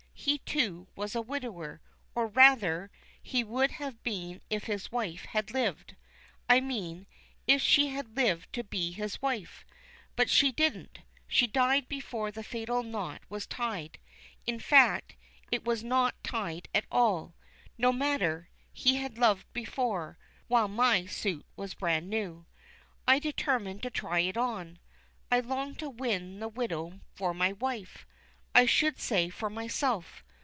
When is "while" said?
20.47-20.67